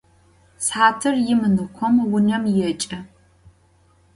[0.63, 2.99] Sıhatır yim ınıkhom vunem yêç'ı.